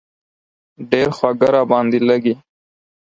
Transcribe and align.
ډېر 0.91 1.07
خواږه 1.17 1.47
را 1.53 1.61
باندې 1.71 1.99
لږي. 2.09 2.33